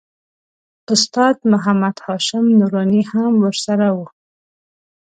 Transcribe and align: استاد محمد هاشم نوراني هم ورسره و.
استاد 0.93 1.35
محمد 1.51 1.95
هاشم 2.05 2.45
نوراني 2.59 3.01
هم 3.11 3.31
ورسره 3.43 3.87
و. 3.95 3.97